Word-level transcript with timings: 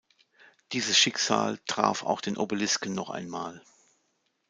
Dieses 0.71 0.97
Schicksal 0.97 1.59
traf 1.67 2.01
auch 2.01 2.21
den 2.21 2.35
Obelisken 2.35 2.95
noch 2.95 3.11
einmal. 3.11 3.61